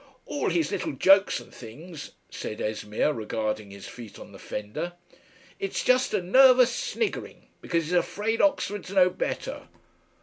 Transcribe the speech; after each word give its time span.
"All 0.25 0.49
his 0.49 0.71
little 0.71 0.93
jokes 0.93 1.39
and 1.39 1.53
things," 1.53 2.13
said 2.31 2.59
Esmeer 2.59 3.13
regarding 3.13 3.69
his 3.69 3.87
feet 3.87 4.17
on 4.17 4.31
the 4.31 4.39
fender, 4.39 4.93
"it's 5.59 5.83
just 5.83 6.11
a 6.15 6.23
nervous 6.23 6.73
sniggering 6.73 7.49
because 7.61 7.83
he's 7.83 7.93
afraid.... 7.93 8.41
Oxford's 8.41 8.89
no 8.89 9.11
better." 9.11 9.67